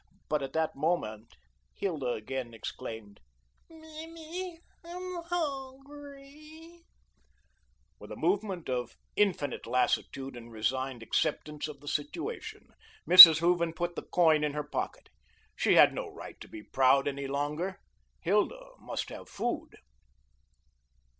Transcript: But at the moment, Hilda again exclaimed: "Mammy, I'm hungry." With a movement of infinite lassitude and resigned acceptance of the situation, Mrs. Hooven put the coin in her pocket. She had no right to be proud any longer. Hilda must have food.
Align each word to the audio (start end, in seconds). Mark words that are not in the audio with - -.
But 0.29 0.41
at 0.41 0.53
the 0.53 0.71
moment, 0.75 1.35
Hilda 1.75 2.13
again 2.13 2.55
exclaimed: 2.55 3.19
"Mammy, 3.69 4.59
I'm 4.83 5.21
hungry." 5.25 6.81
With 7.99 8.11
a 8.11 8.15
movement 8.15 8.67
of 8.67 8.95
infinite 9.15 9.67
lassitude 9.67 10.35
and 10.35 10.51
resigned 10.51 11.03
acceptance 11.03 11.67
of 11.67 11.81
the 11.81 11.87
situation, 11.87 12.69
Mrs. 13.07 13.41
Hooven 13.41 13.73
put 13.73 13.95
the 13.95 14.01
coin 14.01 14.43
in 14.43 14.53
her 14.53 14.63
pocket. 14.63 15.09
She 15.55 15.75
had 15.75 15.93
no 15.93 16.07
right 16.11 16.41
to 16.41 16.47
be 16.47 16.63
proud 16.63 17.07
any 17.07 17.27
longer. 17.27 17.77
Hilda 18.21 18.71
must 18.79 19.09
have 19.09 19.29
food. 19.29 19.77